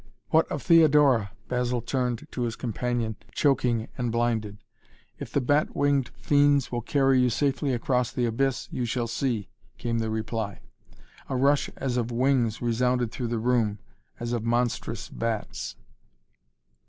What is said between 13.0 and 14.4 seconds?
through the room, as